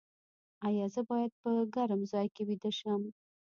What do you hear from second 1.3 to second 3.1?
په ګرم ځای کې ویده شم؟